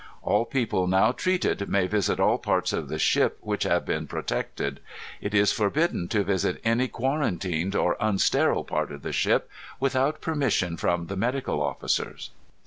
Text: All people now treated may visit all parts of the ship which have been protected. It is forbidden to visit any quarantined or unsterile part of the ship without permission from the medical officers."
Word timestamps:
All 0.23 0.45
people 0.45 0.87
now 0.87 1.11
treated 1.11 1.69
may 1.69 1.85
visit 1.85 2.19
all 2.19 2.39
parts 2.39 2.73
of 2.73 2.89
the 2.89 2.97
ship 2.97 3.37
which 3.41 3.65
have 3.65 3.85
been 3.85 4.07
protected. 4.07 4.79
It 5.21 5.35
is 5.35 5.51
forbidden 5.51 6.07
to 6.07 6.23
visit 6.23 6.59
any 6.63 6.87
quarantined 6.87 7.75
or 7.75 7.97
unsterile 8.01 8.65
part 8.65 8.91
of 8.91 9.03
the 9.03 9.13
ship 9.13 9.47
without 9.79 10.19
permission 10.19 10.75
from 10.75 11.05
the 11.05 11.15
medical 11.15 11.61
officers." 11.61 12.31